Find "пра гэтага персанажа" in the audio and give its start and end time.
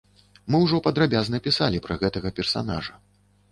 1.85-3.01